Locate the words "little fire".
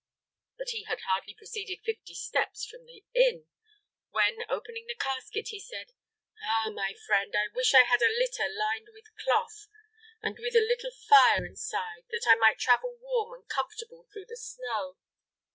10.67-11.45